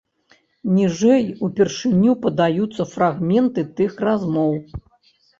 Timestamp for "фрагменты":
2.93-3.65